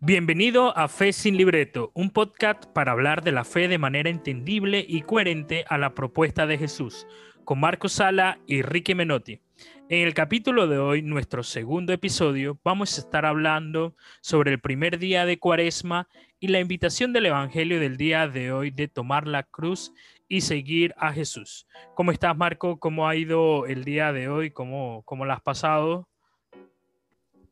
[0.00, 4.84] Bienvenido a Fe sin Libreto, un podcast para hablar de la fe de manera entendible
[4.86, 7.06] y coherente a la propuesta de Jesús,
[7.44, 9.40] con Marco Sala y Ricky Menotti.
[9.88, 14.98] En el capítulo de hoy, nuestro segundo episodio, vamos a estar hablando sobre el primer
[14.98, 16.08] día de Cuaresma
[16.40, 19.94] y la invitación del Evangelio del día de hoy de tomar la cruz
[20.28, 21.66] y seguir a Jesús.
[21.94, 22.78] ¿Cómo estás, Marco?
[22.78, 24.50] ¿Cómo ha ido el día de hoy?
[24.50, 26.06] ¿Cómo, cómo lo has pasado?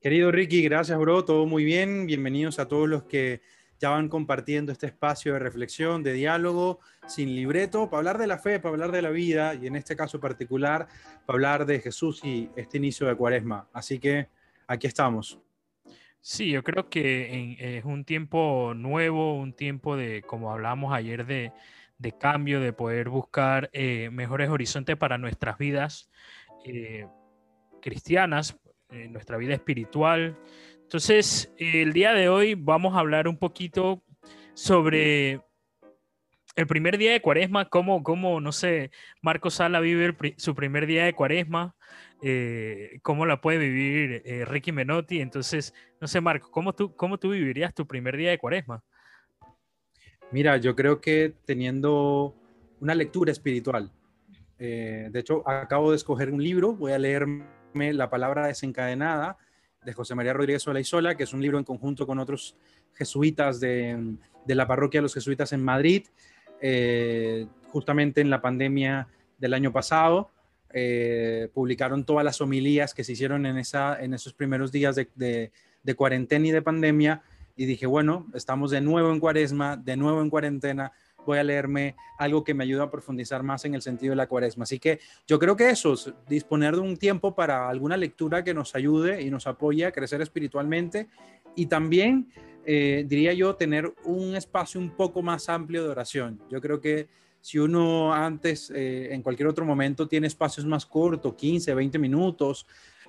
[0.05, 1.25] Querido Ricky, gracias, bro.
[1.25, 2.05] Todo muy bien.
[2.05, 3.41] Bienvenidos a todos los que
[3.81, 8.37] ya van compartiendo este espacio de reflexión, de diálogo, sin libreto, para hablar de la
[8.37, 10.89] fe, para hablar de la vida y en este caso particular,
[11.25, 13.67] para hablar de Jesús y este inicio de Cuaresma.
[13.73, 14.29] Así que
[14.67, 15.41] aquí estamos.
[16.21, 21.51] Sí, yo creo que es un tiempo nuevo, un tiempo de, como hablamos ayer, de,
[22.21, 26.11] cambio, de poder buscar eh, mejores horizontes para nuestras vidas
[26.67, 27.07] eh,
[27.81, 28.59] cristianas,
[28.95, 30.37] en nuestra vida espiritual.
[30.83, 34.03] Entonces, el día de hoy vamos a hablar un poquito
[34.55, 35.41] sobre
[36.57, 41.05] el primer día de cuaresma, cómo, cómo no sé, Marco Sala vive su primer día
[41.05, 41.75] de cuaresma,
[42.23, 45.21] eh, cómo la puede vivir eh, Ricky Menotti.
[45.21, 48.83] Entonces, no sé, Marco, ¿cómo tú, ¿cómo tú vivirías tu primer día de cuaresma?
[50.31, 52.35] Mira, yo creo que teniendo
[52.81, 53.91] una lectura espiritual.
[54.59, 57.27] Eh, de hecho, acabo de escoger un libro, voy a leer
[57.75, 59.37] la palabra desencadenada
[59.85, 62.57] de José María Rodríguez Sola y Sola, que es un libro en conjunto con otros
[62.95, 64.17] jesuitas de,
[64.47, 66.07] la parroquia de los jesuitas en Madrid,
[66.61, 69.09] eh, justamente en la pandemia
[69.39, 70.31] del año pasado.
[70.77, 75.53] Eh, publicaron todas las homilías que se hicieron en, esa, en esos primeros días de,
[75.83, 77.23] de cuarentena y de pandemia.
[77.57, 80.93] Y dije, bueno, estamos de nuevo en cuaresma, de nuevo en cuarentena,
[81.25, 84.27] voy a leerme algo que me ayude a profundizar más en el sentido de la
[84.27, 84.65] cuaresma.
[84.65, 88.55] Así que yo creo que eso, es disponer de un tiempo para alguna lectura que
[88.55, 91.09] nos ayude y nos apoye a crecer espiritualmente
[91.57, 92.29] y también,
[92.65, 96.41] eh, diría yo, tener un espacio un poco más amplio de oración.
[96.51, 97.09] Yo creo que
[97.41, 102.67] si uno antes, eh, en cualquier otro momento, tiene espacios más cortos, 15, 20 minutos,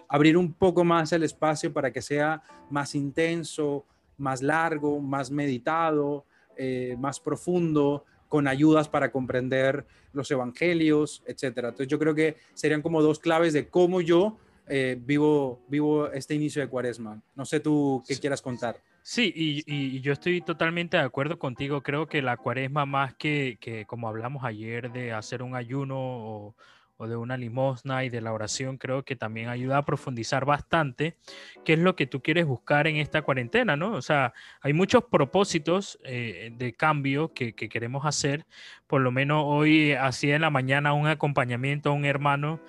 [0.10, 3.86] abrir un poco más el espacio para que sea más intenso,
[4.18, 6.26] más largo, más meditado,
[6.58, 11.70] eh, más profundo, con ayudas para comprender los evangelios, etcétera.
[11.70, 14.36] Entonces yo creo que serían como dos claves de cómo yo
[14.68, 17.22] eh, vivo, vivo este inicio de cuaresma.
[17.34, 18.76] No sé tú qué quieras contar.
[19.04, 21.82] Sí, y, yo estoy totalmente de acuerdo contigo.
[21.82, 26.56] Creo que la cuaresma más que, que como hablamos ayer de hacer un ayuno o,
[26.98, 31.18] o de una limosna y de la oración, creo que también ayuda a profundizar bastante
[31.64, 33.94] qué es lo que tú quieres buscar en esta cuarentena, ¿no?
[33.94, 38.46] O sea, hay muchos propósitos eh, de cambio que, queremos hacer.
[38.88, 42.62] Por lo menos hoy hacía en la mañana un acompañamiento a un hermano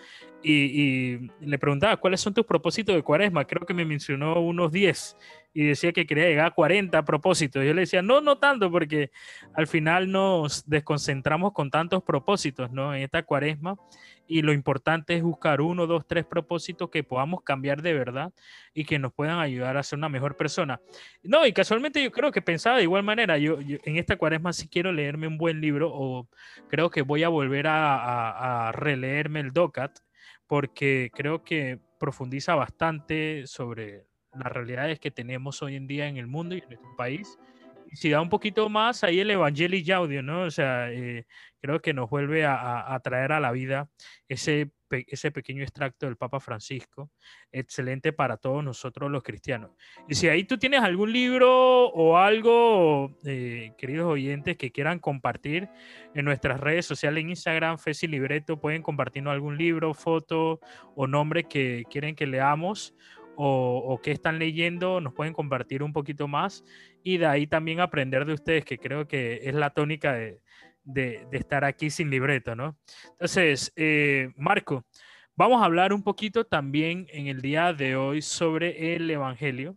[0.43, 3.47] y, le preguntaba, ¿cuáles son tus propósitos de cuaresma?
[3.47, 5.17] Creo que me mencionó unos 10
[5.53, 7.65] y decía que quería llegar a 40 propósitos.
[7.65, 9.11] Yo le decía, no, no tanto, porque
[9.55, 12.95] al final nos desconcentramos con tantos propósitos, ¿no?
[12.95, 13.77] En esta cuaresma
[14.29, 18.33] y lo importante es buscar uno, dos, tres propósitos que podamos cambiar de verdad
[18.77, 20.83] y que nos puedan ayudar a ser una mejor persona.
[21.23, 24.69] No, y casualmente yo creo que pensaba de igual manera, yo, en esta cuaresma sí
[24.69, 26.29] quiero leerme un buen libro o
[26.69, 30.01] creo que voy a volver a, a releerme el DOCAT
[30.47, 34.05] porque creo que profundiza bastante sobre
[34.39, 37.39] las realidades que tenemos hoy en día en el mundo y en nuestro país
[37.93, 40.43] si da un poquito más ahí el Evangelii Audio, ¿no?
[40.43, 41.27] O sea, eh,
[41.61, 43.89] creo que nos vuelve a, traer a la vida
[44.29, 47.11] ese, ese pequeño extracto del Papa Francisco,
[47.51, 49.73] excelente para todos nosotros los cristianos.
[50.09, 55.69] Y si ahí tú tienes algún libro o algo, eh, queridos oyentes, que quieran compartir
[56.15, 60.61] en nuestras redes sociales, en Instagram, Fesi Libreto, pueden compartirnos algún libro, foto
[60.95, 62.95] o nombre que quieren que leamos
[63.37, 66.65] o, o qué están leyendo, nos pueden compartir un poquito más
[67.03, 70.41] y de ahí también aprender de ustedes, que creo que es la tónica de,
[71.31, 72.77] estar aquí sin libreto, ¿no?
[73.13, 74.85] Entonces, eh, Marco,
[75.37, 79.77] vamos a hablar un poquito también en el día de hoy sobre el Evangelio,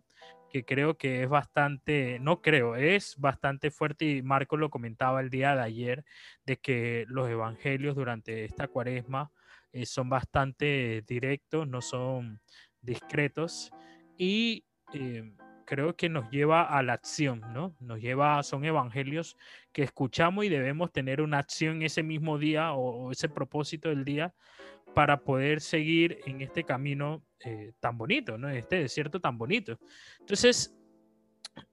[0.50, 5.30] que creo que es bastante, no creo, es bastante fuerte y Marco lo comentaba el
[5.30, 6.04] día de ayer,
[6.44, 9.30] de que los Evangelios durante esta cuaresma
[9.72, 12.40] eh, son bastante directos, no son
[12.82, 13.70] discretos
[14.16, 15.32] y eh,
[15.64, 17.74] creo que nos lleva a la acción, ¿no?
[17.80, 19.36] Nos lleva, son evangelios
[19.72, 24.34] que escuchamos y debemos tener una acción ese mismo día o, ese propósito del día
[24.94, 28.48] para poder seguir en este camino eh, tan bonito, ¿no?
[28.48, 29.78] Este desierto tan bonito.
[30.18, 30.76] Entonces,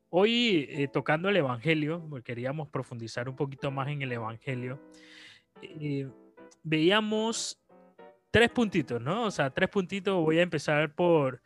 [0.09, 4.79] hoy eh, tocando el Evangelio, queríamos profundizar un poquito más en el Evangelio,
[6.61, 7.66] veíamos
[8.37, 9.23] tres puntitos, ¿no?
[9.23, 11.41] O sea, tres puntitos, voy a empezar por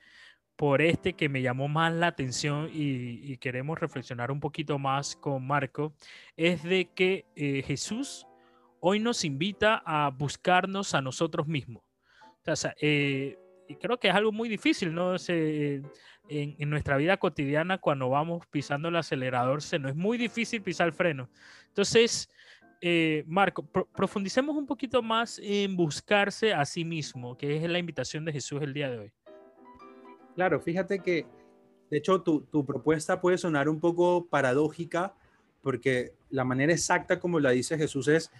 [0.58, 5.48] por este que me llamó más la atención y, queremos reflexionar un poquito más con
[5.48, 5.94] Marco,
[6.36, 8.28] es de que eh, Jesús
[8.82, 11.82] hoy nos invita a buscarnos a nosotros mismos.
[12.46, 13.38] O sea, eh,
[13.70, 15.16] y creo que es algo muy difícil, ¿no?
[15.30, 15.90] en,
[16.28, 20.88] en, nuestra vida cotidiana, cuando vamos pisando el acelerador, se nos es muy difícil pisar
[20.88, 21.30] el freno.
[21.70, 22.30] Entonces,
[22.82, 28.26] eh, Marco, profundicemos un poquito más en buscarse a sí mismo, que es la invitación
[28.26, 29.12] de Jesús el día de hoy.
[30.36, 31.26] Claro, fíjate que,
[31.90, 35.14] de hecho, tu, tu propuesta puede sonar un poco paradójica,
[35.62, 38.32] porque la manera exacta como la dice Jesús es,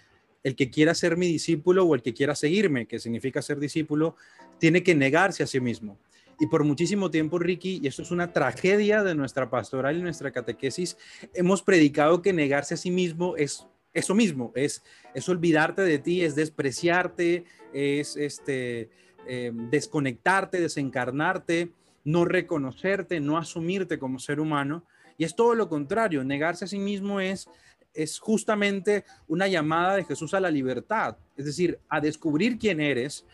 [0.42, 4.16] el que quiera ser mi discípulo o el que quiera seguirme, que significa ser discípulo,
[4.58, 5.98] tiene que negarse a sí mismo.
[6.40, 10.32] Y por muchísimo tiempo, Ricky, y esto es una tragedia de nuestra pastoral y nuestra
[10.32, 10.96] catequesis,
[11.34, 14.82] hemos predicado que negarse a sí mismo es eso mismo, es,
[15.14, 18.90] es olvidarte de ti, es despreciarte, es este,
[19.26, 21.72] em, desconectarte, desencarnarte,
[22.04, 24.84] no reconocerte, no asumirte como ser humano.
[25.18, 27.48] Y es todo lo contrario, negarse a sí mismo es,
[27.94, 33.26] es justamente una llamada de Jesús a la libertad, es decir, a descubrir quién eres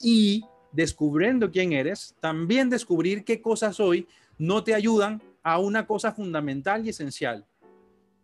[0.00, 4.08] y descubriendo quién eres, también descubrir qué cosas hoy
[4.38, 7.46] no te ayudan a una cosa fundamental y esencial.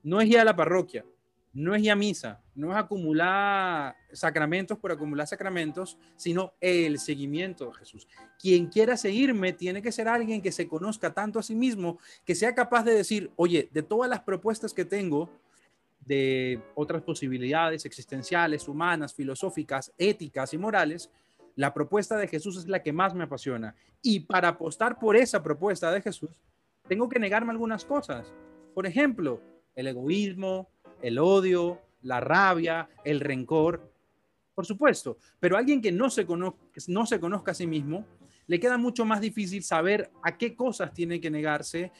[0.02, 1.05] No es ir a la parroquia,
[1.52, 7.67] no es ir a misa, no es acumular sacramentos por acumular sacramentos, sino el seguimiento
[7.67, 8.06] de Jesús.
[8.38, 12.35] Quien quiera seguirme tiene que ser alguien que se conozca tanto a sí mismo, que
[12.35, 15.29] sea capaz de decir, oye, de todas las propuestas que tengo,
[16.00, 21.11] de otras posibilidades existenciales, humanas, filosóficas, éticas y morales,
[21.56, 23.75] la propuesta de Jesús es la que más me apasiona.
[24.03, 26.31] Y para apostar por esa propuesta de Jesús,
[26.88, 28.32] tengo que negarme algunas cosas.
[28.75, 29.43] Por ejemplo,
[29.75, 30.69] el egoísmo,
[31.02, 33.93] el odio, la rabia, el rencor,
[34.55, 36.26] por supuesto, pero alguien que no se,
[36.88, 38.05] no se conozca a sí mismo,
[38.47, 41.93] le queda mucho más difícil saber a qué cosas tiene que negarse,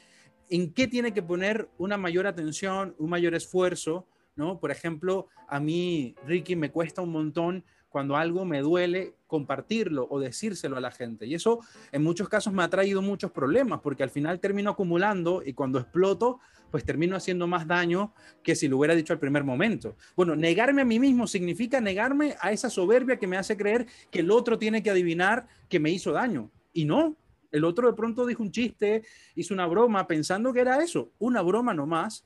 [0.49, 4.59] en qué tiene que poner una mayor atención, un mayor esfuerzo, ¿no?
[4.59, 10.19] Por ejemplo, a mí, Ricky, me cuesta un montón cuando algo me duele compartirlo o
[10.19, 11.27] decírselo a la gente.
[11.27, 11.61] Y eso
[11.93, 15.79] en muchos casos me ha traído muchos problemas porque al final termino acumulando y cuando
[15.79, 18.13] exploto, pues termino haciendo más daño
[18.43, 19.97] que si lo hubiera dicho al primer momento.
[20.17, 24.21] Bueno, negarme a mí mismo significa negarme a esa soberbia que me hace creer que
[24.21, 26.51] el otro tiene que adivinar que me hizo daño.
[26.73, 27.17] Y no,
[27.51, 29.03] el otro de pronto dijo un chiste,
[29.35, 32.25] hizo una broma pensando que era eso, una broma nomás.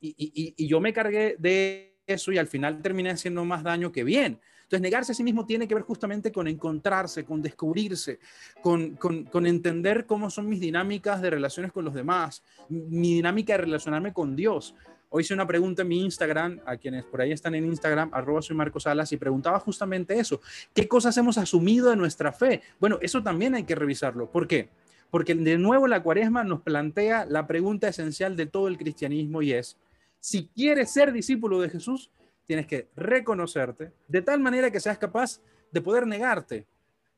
[0.00, 3.90] Y, y, y yo me cargué de eso y al final terminé haciendo más daño
[3.90, 4.40] que bien.
[4.74, 8.18] Entonces, negarse a sí mismo tiene que ver justamente con encontrarse, con descubrirse,
[8.60, 14.12] con, entender cómo son mis dinámicas de relaciones con los demás, mi dinámica de relacionarme
[14.12, 14.74] con Dios.
[15.10, 18.42] Hoy hice una pregunta en mi Instagram, a quienes por ahí están en Instagram, arroba
[18.42, 20.40] soy Marcos Salas, y preguntaba justamente eso.
[20.74, 22.60] ¿Qué cosas hemos asumido de nuestra fe?
[22.80, 24.28] Bueno, eso también hay que revisarlo.
[24.28, 24.70] ¿Por qué?
[25.08, 29.52] Porque de nuevo la cuaresma nos plantea la pregunta esencial de todo el cristianismo y
[29.52, 29.76] es,
[30.18, 32.10] si quieres ser discípulo de Jesús,
[32.44, 36.66] tienes que reconocerte de tal manera que seas capaz de poder negarte,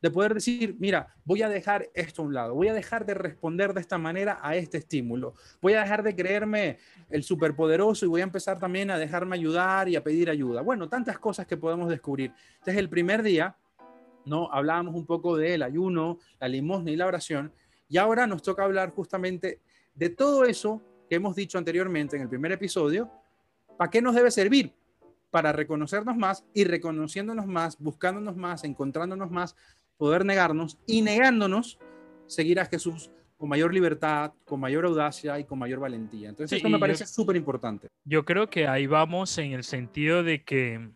[0.01, 3.15] de poder decir, mira, voy a dejar esto a un lado, voy a dejar de
[3.15, 6.79] responder de esta manera a este estímulo, voy a dejar de creerme
[7.11, 10.63] el superpoderoso y voy a empezar también a dejarme ayudar y a pedir ayuda.
[10.63, 12.33] Bueno, tantas cosas que podemos descubrir.
[12.59, 13.57] Este es el primer día,
[14.25, 14.51] ¿no?
[14.53, 17.53] Hablábamos un poco del ayuno, la limosna y la oración,
[17.89, 19.61] y ahora nos toca hablar justamente
[19.95, 23.11] de todo eso que hemos dicho anteriormente en el primer episodio,
[23.77, 24.73] ¿para qué nos debe servir?
[25.31, 29.57] Para reconocernos más y reconociéndonos más, buscándonos más, encontrándonos más,
[29.97, 31.79] poder negarnos y negándonos,
[32.27, 36.31] seguir a Jesús con mayor libertad, con mayor audacia y con mayor valentía.
[36.31, 37.89] Entonces, esto me parece súper importante.
[38.05, 40.91] Yo creo que ahí vamos en el sentido de que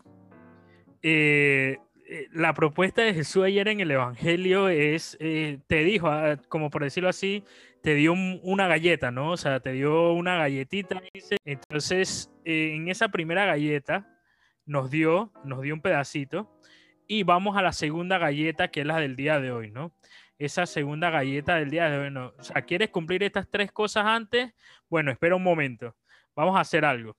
[1.02, 6.38] eh, eh, la propuesta de Jesús ayer en el Evangelio es, eh, te dijo, ah,
[6.48, 7.44] como por decirlo así,
[7.82, 9.32] te dio una galleta, ¿no?
[9.32, 11.02] O sea, te dio una galletita.
[11.44, 14.19] Entonces, en esa primera galleta,
[14.66, 16.50] nos dio, nos dio un pedacito.
[17.06, 19.92] Y vamos a la segunda galleta, que es la del día de hoy, ¿no?
[20.38, 22.32] Esa segunda galleta del día de hoy, ¿no?
[22.38, 24.52] O sea, ¿quieres cumplir estas tres cosas antes?
[24.88, 25.96] Bueno, espera un momento.
[26.36, 27.16] Vamos a hacer algo.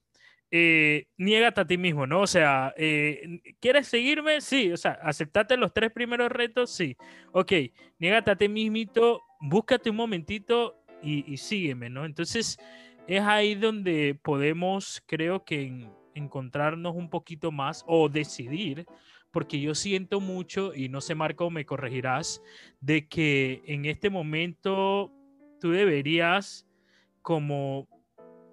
[0.50, 2.21] Eh, niégate a ti mismo, ¿no?
[2.21, 4.41] O sea, eh, ¿quieres seguirme?
[4.41, 6.98] Sí, o sea, aceptate los tres primeros retos, sí.
[7.31, 7.53] Ok,
[8.00, 12.05] niégate a ti mismito, búscate un momentito y, y sígueme, ¿no?
[12.05, 12.60] Entonces,
[13.07, 18.86] es ahí donde podemos, creo que en, encontrarnos un poquito más o decidir,
[19.32, 22.41] porque yo siento mucho, y no sé Marco, me corregirás,
[22.80, 25.12] de que en este momento
[25.60, 26.68] tú deberías
[27.22, 27.88] como,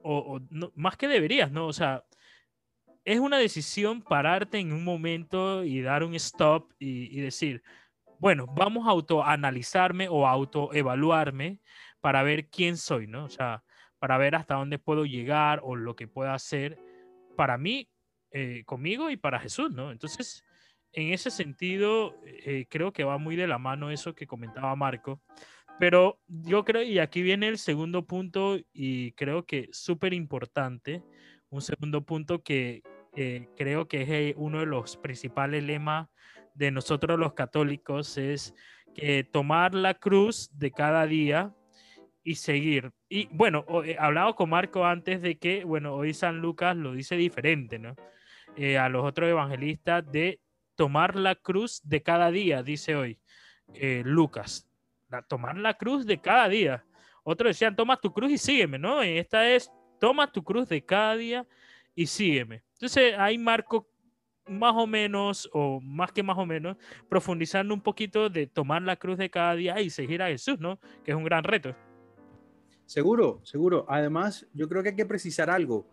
[0.02, 0.40] o,
[0.74, 1.66] más que deberías, ¿no?
[1.66, 2.04] O sea,
[3.04, 7.62] es una decisión pararte en un momento y dar un stop y, decir,
[8.18, 11.60] bueno, vamos a autoanalizarme o autoevaluarme
[12.00, 13.24] para ver quién soy, ¿no?
[13.24, 13.64] O sea,
[13.98, 16.78] para ver hasta dónde puedo llegar o lo que puedo hacer
[17.38, 17.88] para mí,
[18.32, 19.92] eh, conmigo y para Jesús, ¿no?
[19.92, 20.42] Entonces,
[20.92, 25.22] en ese sentido, eh, creo que va muy de la mano eso que comentaba Marco.
[25.78, 31.04] Pero yo creo, y aquí viene el segundo punto, y creo que súper importante,
[31.48, 32.82] un segundo punto que
[33.14, 36.08] eh, creo que es uno de los principales lemas
[36.54, 38.52] de nosotros los católicos, es
[38.96, 41.54] que tomar la cruz de cada día
[42.28, 42.92] y seguir.
[43.08, 47.16] Y bueno, he hablado con Marco antes de que, bueno, hoy San Lucas lo dice
[47.16, 47.96] diferente, ¿no?
[48.54, 50.38] Eh, a los otros evangelistas de
[50.74, 53.18] tomar la cruz de cada día, dice hoy
[53.72, 54.68] eh, Lucas.
[55.26, 56.84] tomar la cruz de cada día.
[57.22, 59.02] Otros decían, toma tu cruz y sígueme, ¿no?
[59.02, 61.46] Y esta es, toma tu cruz de cada día
[61.94, 62.62] y sígueme.
[62.74, 63.88] Entonces ahí Marco
[64.46, 66.76] más o menos, o más que más o menos,
[67.08, 70.78] profundizando un poquito de tomar la cruz de cada día y seguir a Jesús, ¿no?
[71.04, 71.74] Que es un gran reto.
[72.88, 73.84] Seguro, seguro.
[73.86, 75.86] Además, yo creo que hay que precisar algo,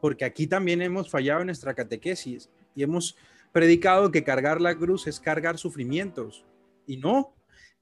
[0.00, 3.16] porque aquí también hemos fallado en nuestra catequesis y hemos
[3.52, 6.44] predicado que cargar la cruz es cargar sufrimientos.
[6.88, 7.32] Y no.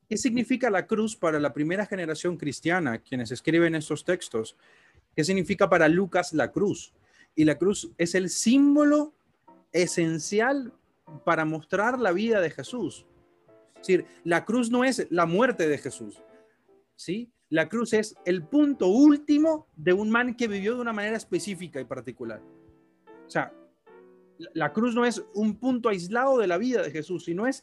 [0.06, 4.54] ¿Qué significa la cruz para la primera generación cristiana, quienes escriben estos textos?
[5.16, 6.92] ¿Qué significa para Lucas la cruz?
[7.34, 9.14] Y la cruz es el símbolo
[9.72, 10.74] esencial
[11.24, 13.06] para mostrar la vida de Jesús.
[13.76, 16.22] Es decir, la cruz no es la muerte de Jesús,
[16.96, 17.32] ¿sí?
[17.52, 21.78] La cruz es el punto último de un man que vivió de una manera específica
[21.82, 22.40] y particular.
[23.26, 23.52] O sea,
[24.54, 27.62] la cruz no es un punto aislado de la vida de Jesús, sino es,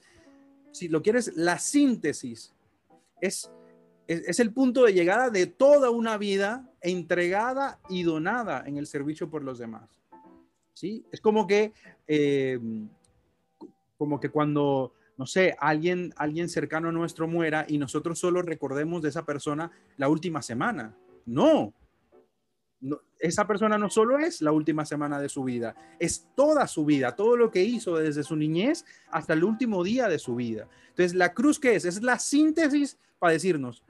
[0.72, 2.54] si lo quieres, la síntesis.
[3.20, 3.52] Es,
[4.06, 9.28] es, el punto de llegada de toda una vida entregada y donada en el servicio
[9.32, 10.04] por los demás.
[10.74, 11.04] ¿Sí?
[11.12, 11.74] Es como que,
[12.06, 12.60] eh,
[13.98, 19.02] como que cuando no sé, alguien, alguien cercano a nuestro muera y nosotros solo recordemos
[19.02, 20.96] de esa persona la última semana.
[21.26, 21.74] No.
[23.20, 27.18] esa persona no solo es la última semana de su vida, es toda su vida,
[27.18, 30.70] todo lo que hizo desde su niñez hasta el último día de su vida.
[30.88, 31.84] Entonces, la cruz, ¿qué es?
[31.84, 33.84] Es la síntesis para decirnos,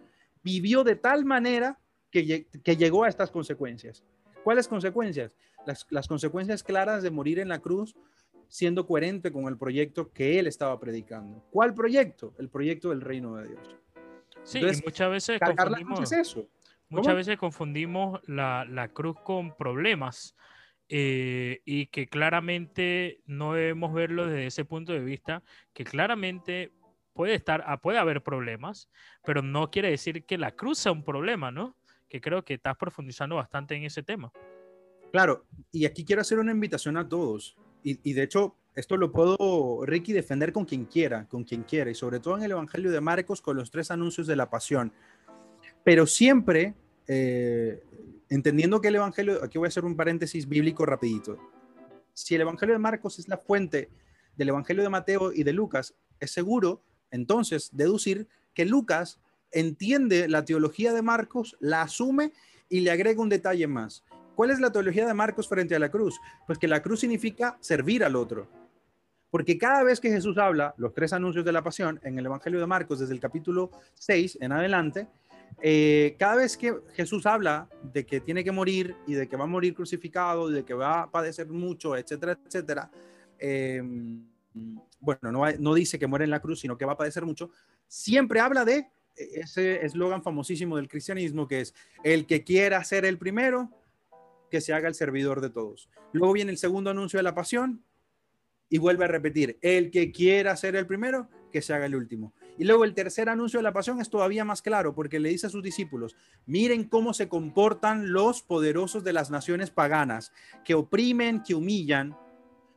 [0.43, 4.03] vivió de tal manera que, que llegó a estas consecuencias.
[4.43, 5.35] ¿Cuáles consecuencias?
[5.91, 7.95] Las consecuencias claras de morir en la cruz
[8.49, 11.45] siendo coherente con el proyecto que él estaba predicando.
[11.51, 12.33] ¿Cuál proyecto?
[12.39, 13.75] El proyecto del reino de Dios.
[14.43, 16.47] Sí, muchas veces confundimos, eso.
[16.89, 20.35] Muchas veces confundimos la, cruz con problemas
[20.89, 26.73] eh, y que claramente no debemos verlo desde ese punto de vista, que claramente
[27.13, 28.89] puede estar, ah, puede haber problemas,
[29.23, 31.75] pero no quiere decir que la cruz sea un problema, ¿no?
[32.07, 34.31] Que creo que estás profundizando bastante en ese tema.
[35.11, 37.55] Claro, y aquí quiero hacer una invitación a todos
[38.03, 41.95] y, de hecho, esto lo puedo, Ricky, defender con quien quiera, con quien quiera, y
[41.95, 44.93] sobre todo en el Evangelio de Marcos con los tres anuncios de la pasión.
[45.83, 46.75] Pero siempre,
[47.07, 47.83] eh,
[48.29, 51.37] entendiendo que el Evangelio, aquí voy a hacer un paréntesis bíblico rapidito,
[52.13, 53.89] si el Evangelio de Marcos es la fuente
[54.35, 56.81] del Evangelio de Mateo y de Lucas, es seguro
[57.11, 59.19] entonces deducir que Lucas
[59.51, 62.33] entiende la teología de Marcos, la asume
[62.69, 64.03] y le agrega un detalle más.
[64.39, 66.17] ¿Cuál es la teología de Marcos frente a la cruz?
[66.47, 68.47] Pues que la cruz significa servir al otro.
[69.29, 72.57] Porque cada vez que Jesús habla, los tres anuncios de la pasión, en el Evangelio
[72.57, 75.09] de Marcos, desde el capítulo 6 en adelante,
[75.61, 79.43] eh, cada vez que Jesús habla de que tiene que morir y de que va
[79.43, 82.89] a morir crucificado, de que va a padecer mucho, etcétera, etcétera,
[83.39, 83.83] eh,
[85.01, 87.51] bueno, no, no dice que muere en la cruz, sino que va a padecer mucho,
[87.89, 91.73] siempre habla de ese eslogan famosísimo del cristianismo que es,
[92.05, 93.69] el que quiera ser el primero,
[94.49, 95.89] que se haga el servidor de todos.
[96.11, 97.83] Luego viene el segundo anuncio de la pasión
[98.69, 102.33] y vuelve a repetir, el que quiera ser el primero, que se haga el último.
[102.57, 105.47] Y luego el tercer anuncio de la pasión es todavía más claro porque le dice
[105.47, 106.15] a sus discípulos,
[106.45, 110.31] miren cómo se comportan los poderosos de las naciones paganas,
[110.63, 112.15] que oprimen, que humillan.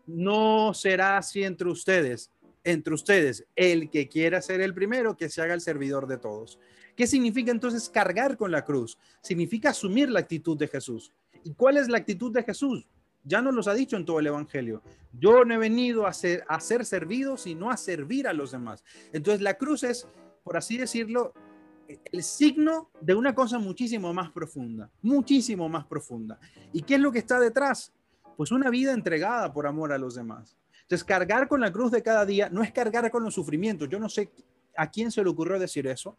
[0.06, 2.30] No será así entre ustedes,
[2.64, 6.58] entre ustedes, el que quiera ser el primero, que se haga el servidor de todos.
[6.96, 8.98] ¿Qué significa entonces cargar con la cruz?
[9.20, 11.12] Significa asumir la actitud de Jesús.
[11.44, 12.88] ¿Y cuál es la actitud de Jesús?
[13.24, 14.82] Ya nos los ha dicho en todo el Evangelio.
[15.12, 18.84] Yo no he venido a ser, a ser servido, sino a servir a los demás.
[19.12, 20.08] Entonces la cruz es,
[20.42, 21.32] por así decirlo,
[22.10, 26.38] el signo de una cosa muchísimo más profunda, muchísimo más profunda.
[26.72, 27.92] ¿Y qué es lo que está detrás?
[28.36, 30.56] Pues una vida entregada por amor a los demás.
[30.82, 33.88] Entonces, cargar con la cruz de cada día no es cargar con los sufrimientos.
[33.88, 34.30] Yo no sé
[34.76, 36.16] a quién se le ocurrió decir eso.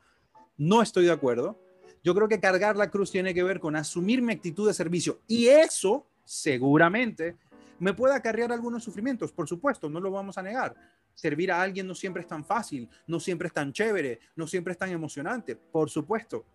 [0.58, 1.60] No estoy de acuerdo.
[2.04, 5.22] Yo creo que cargar la cruz tiene que ver con asumir mi actitud de servicio
[5.26, 7.38] y eso seguramente
[7.80, 10.76] me puede acarrear algunos sufrimientos, por supuesto, no lo vamos a negar.
[11.14, 14.74] Servir a alguien no siempre es tan fácil, no siempre es tan chévere, no siempre
[14.74, 16.46] es tan emocionante, por supuesto.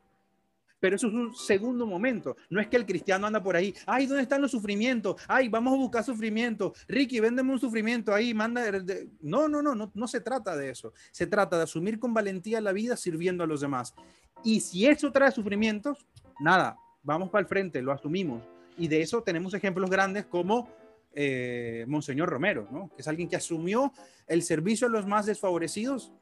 [0.81, 2.37] Pero eso es un segundo momento.
[2.51, 5.21] No es que el cristiano anda por ahí, ay, ¿dónde están los sufrimientos?
[5.27, 6.73] Ay, vamos a buscar sufrimiento.
[6.87, 8.63] Ricky, véndeme un sufrimiento ahí, manda.
[9.21, 10.93] No, no, no, no, no se trata de eso.
[11.11, 13.95] Se trata de asumir con valentía la vida sirviendo a los demás.
[14.43, 16.07] Y si eso trae sufrimientos,
[16.41, 18.43] nada, vamos para el frente, lo asumimos.
[18.77, 20.69] Y de eso tenemos ejemplos grandes como
[21.15, 22.91] eh, Monseñor Romero, ¿no?
[22.95, 23.93] que es alguien que asumió
[24.27, 26.13] el servicio a los más desfavorecidos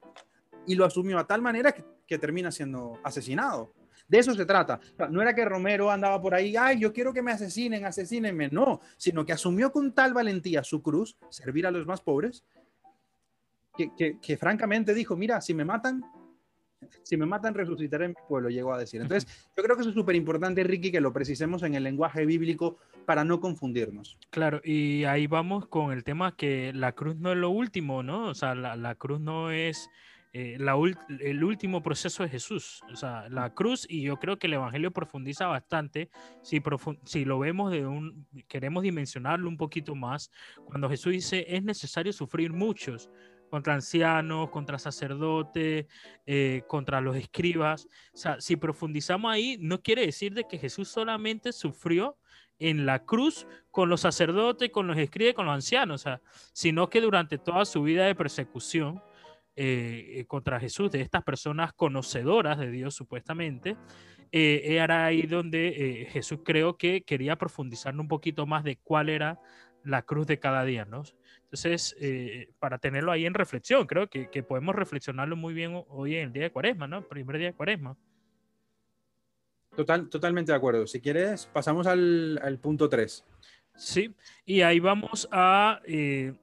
[0.66, 3.72] y lo asumió a tal manera que, termina siendo asesinado.
[4.08, 4.78] De eso se trata.
[5.10, 8.48] No era que Romero andaba por ahí, ay, yo quiero que me asesinen, asesínenme.
[8.48, 12.44] No, sino que asumió con tal valentía su cruz, servir a los más pobres,
[13.76, 16.02] que, francamente dijo, mira, si me matan,
[17.02, 19.00] si me matan, resucitaré en mi pueblo, llegó a decir.
[19.00, 22.26] Entonces, yo creo que eso es súper importante, Ricky, que lo precisemos en el lenguaje
[22.26, 24.18] bíblico para no confundirnos.
[24.30, 28.26] Claro, y ahí vamos con el tema que la cruz no es lo último, ¿no?
[28.26, 29.88] O sea, la, la cruz no es
[30.38, 30.58] eh,
[31.20, 34.90] el último proceso de Jesús, o sea, la cruz, y yo creo que el Evangelio
[34.90, 36.10] profundiza bastante,
[36.42, 36.60] si,
[37.04, 40.30] si lo vemos de un, queremos dimensionarlo un poquito más,
[40.66, 43.08] cuando Jesús dice, es necesario sufrir muchos,
[43.50, 45.86] contra ancianos, contra sacerdotes,
[46.26, 47.88] eh, contra los escribas.
[48.12, 52.16] O sea, si profundizamos ahí, no quiere decir de que Jesús solamente sufrió
[52.58, 56.20] en la cruz con los sacerdotes, con los escribas, con los ancianos, o sea,
[56.52, 59.02] sino que durante toda su vida de persecución,
[59.58, 63.78] eh, eh, contra Jesús, de estas personas conocedoras de Dios supuestamente,
[64.30, 69.40] eh, era ahí donde Jesús creo que quería profundizar un poquito más de cuál era
[69.86, 71.04] la cruz de cada día, ¿no?
[71.44, 71.96] Entonces,
[72.58, 76.32] para tenerlo ahí en reflexión, creo que, que, podemos reflexionarlo muy bien hoy en el
[76.32, 77.06] día de Cuaresma, ¿no?
[77.06, 77.96] Primer día de Cuaresma.
[79.76, 80.86] Total, totalmente de acuerdo.
[80.86, 83.24] Si quieres, pasamos al, al punto 3.
[83.76, 84.14] Sí,
[84.44, 85.80] y ahí vamos a...
[85.86, 86.36] el,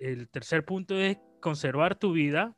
[0.00, 2.56] el tercer punto es conservar tu vida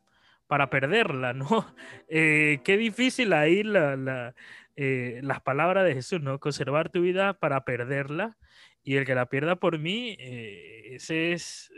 [0.49, 1.47] para perderla, ¿no?
[2.11, 4.35] Eh, qué difícil ahí la,
[4.80, 6.38] eh, las palabras de Jesús, ¿no?
[6.38, 8.37] Conservar tu vida para perderla
[8.85, 11.73] y el que la pierda por mí, eh, ese, es,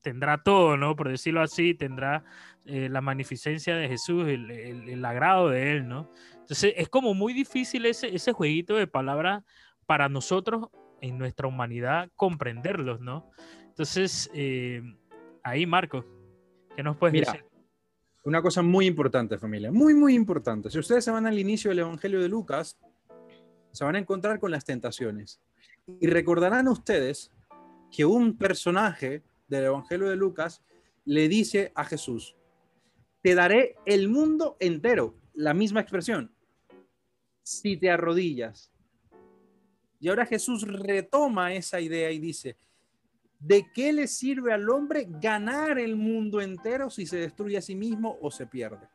[0.00, 0.96] tendrá todo, ¿no?
[0.96, 2.24] Por decirlo así, tendrá
[2.64, 6.10] la magnificencia de Jesús, el, el, agrado de Él, ¿no?
[6.32, 9.44] Entonces es como muy difícil ese, ese jueguito de palabras
[9.84, 10.68] para nosotros
[11.02, 13.30] en nuestra humanidad comprenderlos, ¿no?
[13.66, 14.30] Entonces,
[15.44, 16.06] ahí Marco.
[16.74, 17.44] ¿Qué nos puedes decir?
[18.26, 20.68] Una cosa muy importante, familia, muy, muy importante.
[20.68, 22.76] Si ustedes se van al inicio del Evangelio de Lucas,
[23.70, 25.40] se van a encontrar con las tentaciones.
[26.00, 27.30] Y recordarán ustedes
[27.88, 30.60] que un personaje del Evangelio de Lucas
[31.04, 32.34] le dice a Jesús,
[33.22, 36.34] te daré el mundo entero, la misma expresión,
[37.44, 38.72] si te arrodillas.
[40.00, 42.56] Y ahora Jesús retoma esa idea y dice,
[43.38, 47.74] ¿De qué le sirve al hombre ganar el mundo entero si se destruye a sí
[47.74, 48.88] mismo o se pierde?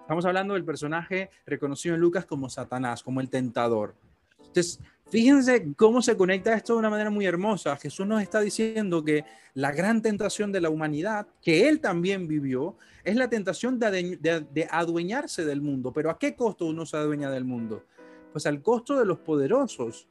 [0.00, 3.94] Estamos hablando del personaje reconocido en Lucas como Satanás, como el tentador.
[4.38, 7.76] Entonces, fíjense cómo se conecta esto de una manera muy hermosa.
[7.76, 9.24] Jesús nos está diciendo que
[9.54, 14.68] la gran tentación de la humanidad, que él también vivió, es la tentación de, de
[14.70, 15.92] adueñarse del mundo.
[15.92, 17.84] Pero ¿a qué costo uno se adueña del mundo?
[18.32, 20.08] Pues al costo de los poderosos,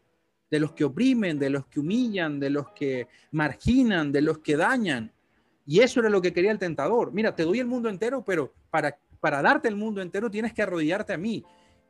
[0.51, 4.57] de los que oprimen, de los que humillan, de los que marginan, de los que
[4.57, 5.11] dañan.
[5.65, 7.13] Y eso era lo que quería el tentador.
[7.13, 10.61] Mira, te doy el mundo entero, pero para, para darte el mundo entero tienes que
[10.61, 11.43] arrodillarte a mí.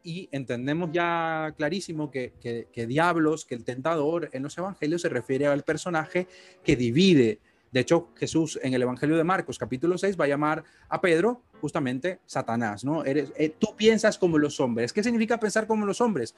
[0.04, 5.48] Y entendemos ya clarísimo que, que, diablos, que el tentador en los evangelios se refiere
[5.48, 6.28] al personaje
[6.64, 7.40] que divide.
[7.72, 11.42] De hecho, Jesús en el Evangelio de Marcos, capítulo 6, va a llamar a Pedro
[11.62, 13.06] justamente Satanás, ¿no?
[13.06, 14.92] Eres, eh, tú piensas como los hombres.
[14.92, 16.36] ¿Qué significa pensar como los hombres?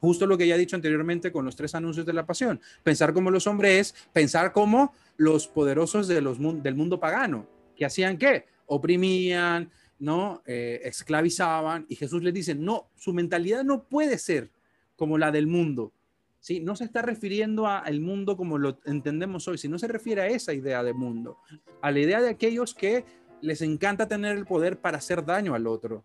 [0.00, 2.60] Justo lo que ya he dicho anteriormente con los tres anuncios de la pasión.
[2.82, 7.86] Pensar como los hombres es pensar como los poderosos de los, del mundo pagano, que
[7.86, 8.46] hacían qué?
[8.66, 10.42] Oprimían, ¿no?
[10.46, 11.86] Eh, esclavizaban.
[11.88, 14.50] Y Jesús les dice, no, su mentalidad no puede ser
[14.96, 15.92] como la del mundo.
[16.40, 16.60] ¿sí?
[16.60, 20.52] No se está refiriendo al mundo como lo entendemos hoy, sino se refiere a esa
[20.52, 21.38] idea de mundo,
[21.82, 23.04] a la idea de aquellos que
[23.40, 26.04] les encanta tener el poder para hacer daño al otro.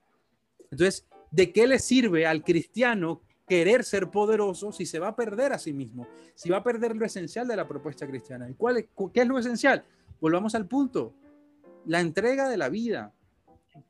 [0.72, 5.52] Entonces, ¿de qué le sirve al cristiano querer ser poderoso si se va a perder
[5.52, 8.50] a sí mismo, si va a perder lo esencial de la propuesta cristiana.
[8.50, 9.84] ¿Y cuál qué es lo esencial?
[10.22, 11.14] Volvamos al punto,
[11.86, 13.14] la entrega de la vida.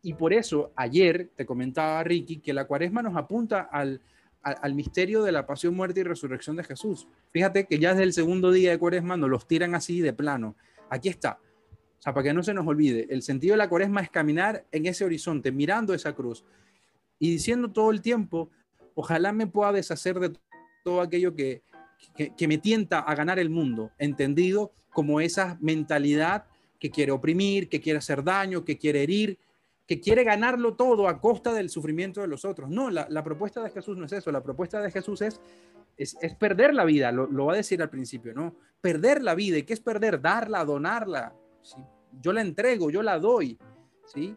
[0.02, 4.02] Y por eso ayer te comentaba Ricky que la cuaresma nos apunta al,
[4.41, 7.08] al, misterio de la pasión, muerte y resurrección de Jesús.
[7.30, 10.56] Fíjate que ya desde el segundo día de cuaresma nos los tiran así de plano.
[10.89, 11.38] Aquí está.
[12.00, 14.65] O sea, para que no se nos olvide, el sentido de la cuaresma es caminar
[14.71, 16.43] en ese horizonte, mirando esa cruz
[17.19, 18.50] y diciendo todo el tiempo,
[19.02, 20.32] ojalá me pueda deshacer de
[20.84, 21.64] todo aquello que,
[22.16, 26.46] que, me tienta a ganar el mundo, entendido como esa mentalidad
[26.80, 29.40] que quiere oprimir, que quiere hacer daño, que quiere herir,
[29.88, 32.70] que quiere ganarlo todo a costa del sufrimiento de los otros.
[32.70, 35.42] No, la, propuesta de Jesús no es eso, la propuesta de Jesús es,
[35.98, 38.56] es, perder la vida, lo, va a decir al principio, ¿no?
[38.82, 40.22] Perder la vida, ¿y qué es perder?
[40.22, 41.34] Darla, donarla.
[42.22, 43.58] Yo la entrego, yo la doy,
[44.06, 44.36] ¿sí?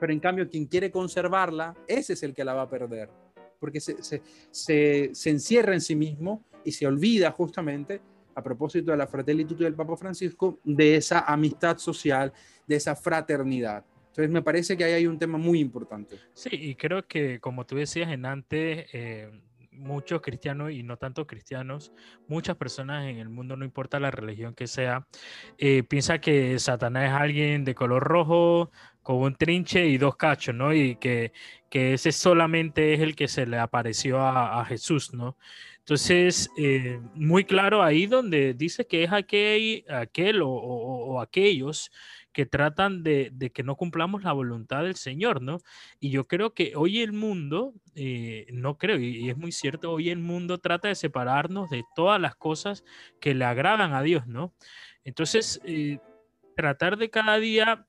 [0.00, 3.08] Pero en cambio, quien quiere conservarla, ese es el que la va a perder,
[3.58, 8.00] porque se, se, se encierra en sí mismo y se olvida justamente,
[8.34, 12.32] a propósito de la fraternidad del Papa Francisco, de esa amistad social,
[12.66, 13.84] de esa fraternidad.
[14.08, 16.18] Entonces me parece que ahí hay un tema muy importante.
[16.34, 19.30] Sí, y creo que como tú decías en antes, eh,
[19.72, 21.92] muchos cristianos y no tanto cristianos,
[22.28, 25.06] muchas personas en el mundo, no importa la religión que sea,
[25.58, 28.70] eh, piensa que Satanás es alguien de color rojo,
[29.04, 30.74] con un trinche y dos cachos, ¿no?
[30.74, 31.32] Y que,
[31.70, 35.36] que ese solamente es el que se le apareció a, Jesús, ¿no?
[35.78, 41.92] Entonces, eh, muy claro ahí donde dice que es aquel, aquel o, aquellos
[42.32, 45.58] que tratan de, que no cumplamos la voluntad del Señor, ¿no?
[46.00, 50.10] Y yo creo que hoy el mundo, eh, no creo, y, es muy cierto, hoy
[50.10, 52.84] el mundo trata de separarnos de todas las cosas
[53.20, 54.54] que le agradan a Dios, ¿no?
[55.04, 55.98] Entonces, eh,
[56.56, 57.86] tratar de cada día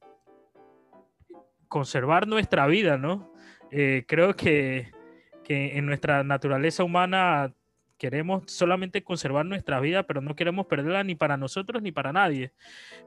[1.67, 3.33] conservar nuestra vida, ¿no?
[3.71, 4.91] Eh, creo que,
[5.43, 7.53] que en nuestra naturaleza humana
[7.97, 12.51] queremos solamente conservar nuestra vida, pero no queremos perderla ni para nosotros ni para nadie.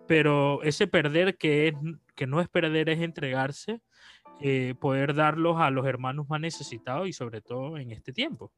[0.06, 1.74] Pero ese perder que, es,
[2.14, 3.80] que no es perder, es entregarse,
[4.40, 8.50] eh, poder darlos a los hermanos más necesitados y sobre todo en este tiempo.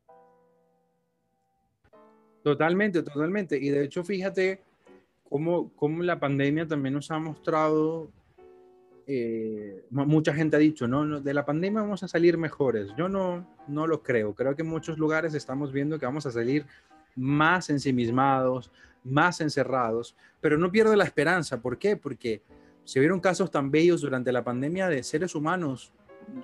[2.43, 3.59] Totalmente, totalmente.
[3.59, 4.63] Y de hecho, fíjate
[5.29, 8.11] cómo, cómo la pandemia también nos ha mostrado
[9.13, 12.91] eh, mucha gente ha dicho, no, de la pandemia vamos a salir mejores.
[12.97, 14.37] Yo no, no lo creo.
[14.37, 16.65] Creo que en muchos lugares estamos viendo que vamos a salir
[17.17, 18.71] más ensimismados,
[19.03, 21.61] más encerrados, pero no pierdo la esperanza.
[21.61, 21.97] ¿Por qué?
[21.97, 22.43] Porque
[22.85, 25.93] se vieron casos tan bellos durante la pandemia de seres humanos.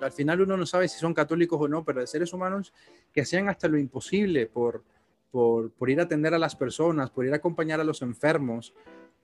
[0.01, 2.73] Al final uno no sabe si son católicos o no, pero de seres humanos
[3.13, 4.83] que hacían hasta lo imposible por,
[5.31, 8.73] por, por ir a atender a las personas, por ir a acompañar a los enfermos,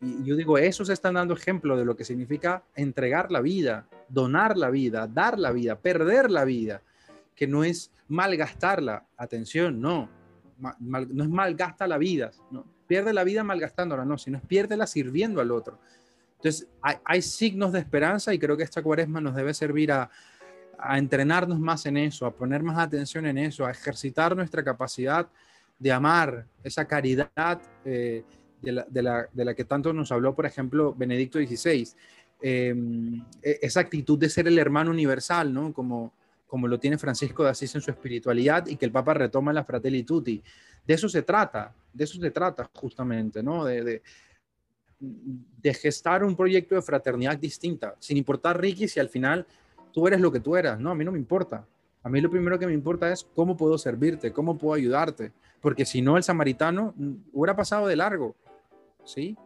[0.04, 4.58] y yo digo, esos están dando ejemplo de lo que significa entregar la vida, donar
[4.58, 6.82] la vida, dar la vida, perder la vida,
[7.36, 9.06] que no es malgastarla.
[9.18, 10.10] Atención, no.
[10.80, 12.32] no es malgasta la vida.
[12.52, 12.66] No.
[12.86, 15.80] Pierde la vida malgastándola, no, sino es piérdela sirviendo al otro.
[16.36, 20.10] Entonces, hay, signos de esperanza y creo que esta cuaresma nos debe servir a,
[20.98, 25.30] entrenarnos más en eso, a poner más atención en eso, a ejercitar nuestra capacidad
[25.80, 27.62] de amar, esa caridad.
[27.86, 28.26] Eh,
[28.64, 31.90] de la, que tanto nos habló, por ejemplo, Benedicto XVI.
[32.42, 35.74] Em, e, esa actitud de ser el hermano universal, ¿no?
[35.74, 36.14] Como,
[36.48, 39.64] como lo tiene Francisco de Asís en su espiritualidad y que el Papa retoma la
[39.64, 40.42] Fratelli Tutti.
[40.86, 43.66] De eso se trata, de eso se trata justamente, ¿no?
[43.66, 44.02] De,
[45.00, 49.46] de, gestar un proyecto de fraternidad distinta, sin importar, Ricky, si al final
[49.92, 50.92] tú eres lo que tú eras, ¿no?
[50.92, 51.66] A mí no me importa.
[52.04, 55.86] A mí lo primero que me importa es cómo puedo servirte, cómo puedo ayudarte, porque
[55.86, 56.94] si no el samaritano
[57.32, 58.36] hubiera pasado de largo
[59.06, 59.38] ¿sí?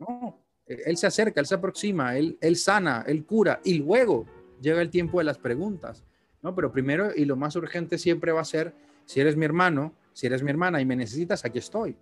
[0.00, 4.26] No, él se acerca, él se aproxima, él, él sana, él cura y luego
[4.60, 6.04] llega el tiempo de las preguntas,
[6.42, 6.54] ¿no?
[6.54, 8.74] Pero primero y lo más urgente siempre va a ser,
[9.04, 11.96] si eres mi hermano, si eres mi hermana y me necesitas, aquí estoy.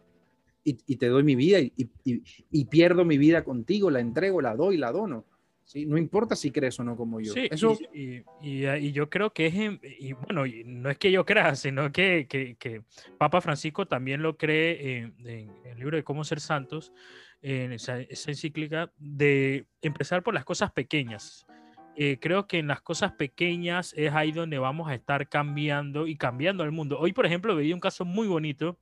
[0.65, 1.73] Y, te doy mi vida y,
[2.05, 5.25] y, pierdo mi vida contigo, la entrego, la doy, la dono.
[5.65, 5.87] ¿Sí?
[5.87, 7.33] No importa si crees o no como yo.
[7.33, 7.79] Sí, Eso...
[7.93, 9.55] y, yo creo que es,
[10.01, 12.83] y bueno, no es que yo crea, sino que, que,
[13.19, 15.15] Papa Francisco también lo cree en,
[15.65, 16.93] el libro de Cómo ser santos,
[17.41, 21.47] en esa, encíclica, de empezar por las cosas pequeñas.
[21.95, 26.17] Eh, creo que en las cosas pequeñas es ahí donde vamos a estar cambiando y
[26.17, 26.99] cambiando el mundo.
[26.99, 28.79] Hoy, por ejemplo, veía un caso muy bonito,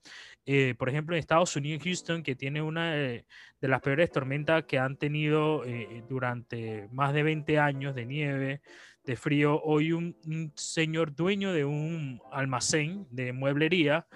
[0.47, 3.27] eh, por ejemplo, en Estados Unidos, Houston, que tiene una de,
[3.61, 8.63] las peores tormentas que han tenido eh, durante más de 20 años de nieve,
[9.05, 9.61] de frío.
[9.63, 10.17] Hoy un,
[10.57, 14.07] señor dueño de un almacén de mueblería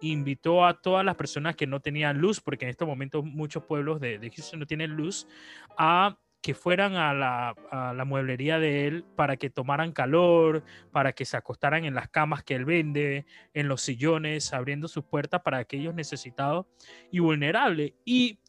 [0.00, 4.00] invitó a todas las personas que no tenían luz, porque en estos momentos muchos pueblos
[4.00, 5.26] de, de Houston no tienen luz,
[5.78, 11.38] a que fueran a la, mueblería de él para que tomaran calor, para que se
[11.38, 15.94] acostaran en las camas que él vende, en los sillones, abriendo sus puertas para aquellos
[15.94, 16.66] necesitados
[17.10, 17.94] y vulnerables.
[18.04, 18.40] Y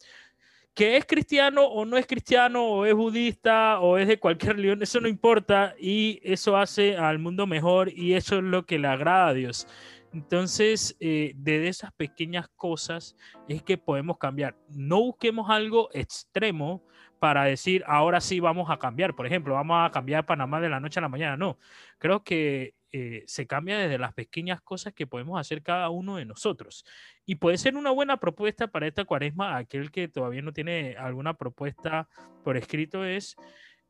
[0.74, 4.82] que es cristiano o no es cristiano, o es budista, o es de cualquier religión,
[4.82, 8.88] eso no importa y eso hace al mundo mejor y eso es lo que le
[8.88, 9.66] agrada a Dios.
[10.12, 13.16] Entonces, eh, de esas pequeñas cosas
[13.48, 14.54] es que podemos cambiar.
[14.68, 16.82] No busquemos algo extremo,
[17.18, 19.14] para decir, ahora sí vamos a cambiar.
[19.14, 21.36] Por ejemplo, vamos a cambiar Panamá de la noche a la mañana.
[21.36, 21.58] No,
[21.98, 26.24] creo que eh, se cambia desde las pequeñas cosas que podemos hacer cada uno de
[26.24, 26.84] nosotros.
[27.24, 31.34] Y puede ser una buena propuesta para esta cuaresma, aquel que todavía no tiene alguna
[31.34, 32.08] propuesta
[32.44, 33.36] por escrito, es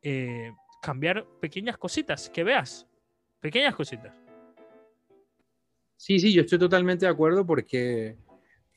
[0.01, 2.87] eh, cambiar pequeñas cositas, que veas,
[3.39, 4.21] pequeñas cositas.
[5.95, 8.17] Sí, sí, yo estoy totalmente de acuerdo porque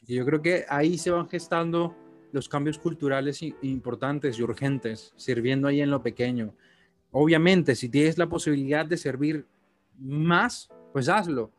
[0.03, 1.95] yo creo que ahí se van gestando
[2.33, 6.55] los cambios culturales importantes y urgentes, sirviendo ahí en lo pequeño.
[7.11, 9.47] Obviamente, si tienes la posibilidad de servir
[9.99, 11.51] más, pues hazlo.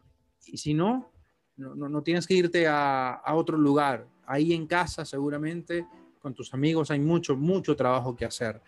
[0.46, 1.12] Y si no,
[1.58, 4.08] no, no, tienes que irte a, a, otro lugar.
[4.26, 5.86] Ahí en casa, seguramente,
[6.20, 8.62] con tus amigos, hay mucho, mucho trabajo que hacer.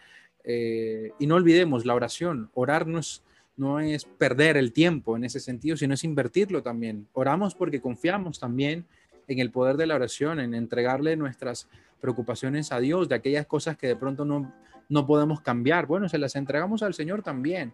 [0.44, 2.50] Eh, y no olvidemos la oración.
[2.54, 3.24] Orar no es,
[3.56, 7.08] no es perder el tiempo en ese sentido, sino es invertirlo también.
[7.13, 8.86] Oramos porque confiamos también
[9.28, 11.70] en el poder de la oración, en entregarle nuestras
[12.02, 14.54] preocupaciones a Dios, de aquellas cosas que de pronto no,
[14.90, 15.86] no podemos cambiar.
[15.86, 17.74] Bueno, se las entregamos al Señor también.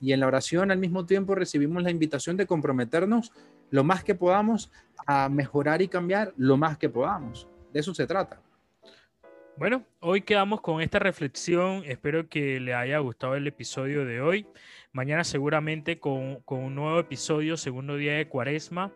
[0.00, 3.32] Y en la oración al mismo tiempo recibimos la invitación de comprometernos
[3.70, 4.70] lo más que podamos
[5.06, 7.48] a mejorar y cambiar lo más que podamos.
[7.72, 8.40] De eso se trata.
[9.56, 11.82] Bueno, hoy quedamos con esta reflexión.
[11.84, 14.46] Espero que le haya gustado el episodio de hoy.
[14.92, 18.92] Mañana seguramente con, con un nuevo episodio, segundo día de cuaresma.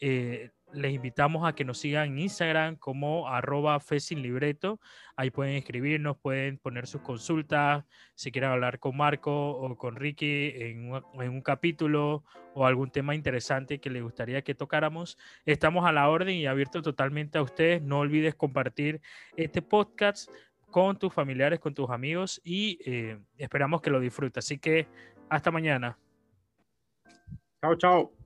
[0.00, 4.80] Eh, les invitamos a que nos sigan en Instagram como arroba fe sin libreto.
[5.16, 7.84] Ahí pueden escribirnos, pueden poner sus consultas,
[8.14, 13.78] si quieren hablar con Marco o con Ricky en un, capítulo o algún tema interesante
[13.78, 15.18] que les gustaría que tocáramos.
[15.46, 17.82] Estamos a la orden y abierto totalmente a ustedes.
[17.82, 19.00] No olvides compartir
[19.36, 20.30] este podcast
[20.70, 24.44] con tus familiares, con tus amigos y eh, esperamos que lo disfrutes.
[24.44, 24.88] Así que
[25.28, 25.96] hasta mañana.
[27.62, 28.23] Chao, chao.